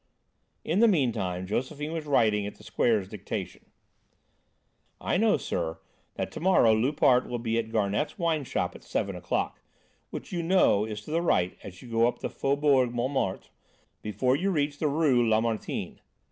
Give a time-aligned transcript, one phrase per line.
[0.63, 3.67] In the meantime Josephine was writing at the Square's dictation:
[4.99, 5.77] "I know, sir,
[6.15, 9.61] that to morrow Loupart will be at Garnet's wine shop at seven o'clock,
[10.09, 13.51] which you know is to the right as you go up the Faubourg Montmartre,
[14.01, 15.99] before you reach the Rue Lamartine.